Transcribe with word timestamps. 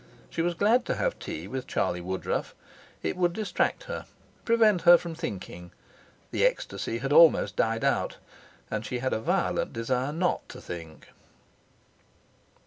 She 0.31 0.41
was 0.41 0.55
glad 0.55 0.83
to 0.85 0.95
have 0.95 1.19
tea 1.19 1.47
with 1.47 1.67
Charlie 1.67 2.01
Woodruff. 2.01 2.55
It 3.03 3.15
would 3.17 3.33
distract 3.33 3.83
her, 3.83 4.07
prevent 4.45 4.81
her 4.81 4.97
from 4.97 5.13
thinking. 5.13 5.69
The 6.31 6.43
ecstasy 6.43 6.97
had 6.97 7.13
almost 7.13 7.55
died 7.55 7.83
out, 7.83 8.17
and 8.71 8.83
she 8.83 8.97
had 8.97 9.13
a 9.13 9.19
violent 9.19 9.73
desire 9.73 10.11
not 10.11 10.49
to 10.49 10.59
think. 10.59 11.09